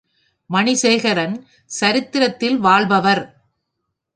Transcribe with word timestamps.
மணிசேகரன் 0.49 1.35
சரித்திரத்தில் 1.65 2.57
வாழ்பவர். 2.59 3.23